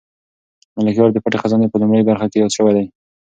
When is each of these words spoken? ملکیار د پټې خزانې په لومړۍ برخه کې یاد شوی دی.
ملکیار 0.77 1.09
د 1.13 1.17
پټې 1.23 1.37
خزانې 1.41 1.67
په 1.69 1.77
لومړۍ 1.81 2.03
برخه 2.09 2.25
کې 2.31 2.37
یاد 2.39 2.51
شوی 2.57 2.73
دی. 2.77 2.85